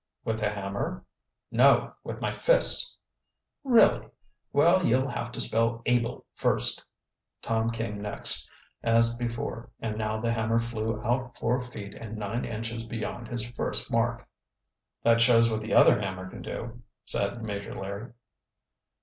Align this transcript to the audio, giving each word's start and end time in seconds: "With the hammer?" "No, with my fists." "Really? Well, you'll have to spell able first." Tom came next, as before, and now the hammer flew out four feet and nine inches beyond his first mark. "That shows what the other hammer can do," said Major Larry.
"With 0.25 0.39
the 0.39 0.49
hammer?" 0.49 1.05
"No, 1.51 1.93
with 2.03 2.21
my 2.21 2.31
fists." 2.31 2.97
"Really? 3.63 4.07
Well, 4.51 4.83
you'll 4.83 5.07
have 5.09 5.31
to 5.33 5.39
spell 5.39 5.83
able 5.85 6.25
first." 6.33 6.83
Tom 7.43 7.69
came 7.69 8.01
next, 8.01 8.49
as 8.81 9.13
before, 9.13 9.69
and 9.79 9.99
now 9.99 10.19
the 10.19 10.33
hammer 10.33 10.59
flew 10.59 10.99
out 11.03 11.37
four 11.37 11.61
feet 11.61 11.93
and 11.93 12.17
nine 12.17 12.45
inches 12.45 12.83
beyond 12.83 13.27
his 13.27 13.47
first 13.49 13.91
mark. 13.91 14.27
"That 15.03 15.21
shows 15.21 15.51
what 15.51 15.61
the 15.61 15.75
other 15.75 16.01
hammer 16.01 16.27
can 16.27 16.41
do," 16.41 16.81
said 17.05 17.43
Major 17.43 17.75
Larry. 17.75 18.09